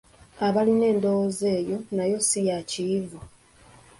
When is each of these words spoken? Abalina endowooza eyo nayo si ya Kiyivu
Abalina 0.47 0.85
endowooza 0.93 1.45
eyo 1.59 1.77
nayo 1.95 2.17
si 2.27 2.39
ya 2.47 2.57
Kiyivu 2.69 3.19